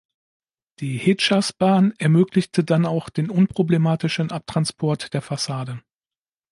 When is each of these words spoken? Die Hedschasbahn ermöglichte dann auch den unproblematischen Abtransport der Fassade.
Die 0.79 0.97
Hedschasbahn 0.97 1.93
ermöglichte 1.99 2.63
dann 2.63 2.87
auch 2.87 3.11
den 3.11 3.29
unproblematischen 3.29 4.31
Abtransport 4.31 5.13
der 5.13 5.21
Fassade. 5.21 5.83